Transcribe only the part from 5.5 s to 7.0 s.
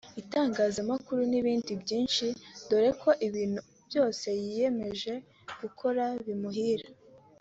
gukora bimuhira